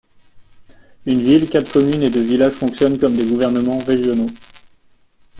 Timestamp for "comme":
2.97-3.15